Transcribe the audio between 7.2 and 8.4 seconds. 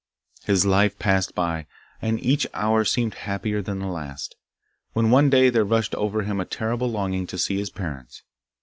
to see his parents.